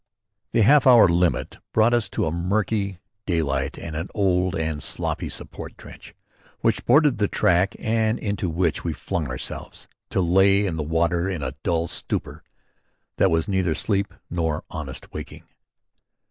[0.53, 5.29] ]The half hour limit brought us to a murky daylight and an old and sloppy
[5.29, 6.15] support trench
[6.61, 11.29] which bordered the track and into which we flung ourselves, to lay in the water
[11.29, 12.43] in a dull stupor
[13.17, 15.43] that was neither sleep nor honest waking.